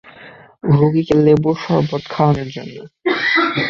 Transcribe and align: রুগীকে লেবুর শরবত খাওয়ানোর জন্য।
রুগীকে 0.71 1.15
লেবুর 1.25 1.55
শরবত 1.63 2.03
খাওয়ানোর 2.13 2.49
জন্য। 2.55 2.75